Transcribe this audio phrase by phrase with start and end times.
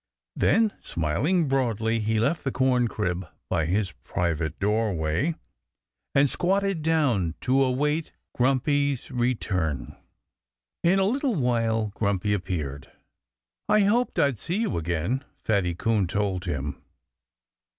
[0.35, 5.35] Then, smiling broadly, he left the corncrib by his private doorway
[6.15, 9.95] and squatted down to await Grumpy's return.
[10.81, 12.91] In a little while Grumpy appeared.
[13.69, 16.81] "I hoped I'd see you again," Fatty Coon told him.